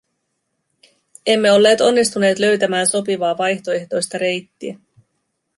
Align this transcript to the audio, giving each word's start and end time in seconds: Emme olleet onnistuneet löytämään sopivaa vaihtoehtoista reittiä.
Emme 1.25 1.51
olleet 1.51 1.81
onnistuneet 1.81 2.39
löytämään 2.39 2.87
sopivaa 2.87 3.37
vaihtoehtoista 3.37 4.17
reittiä. 4.17 4.77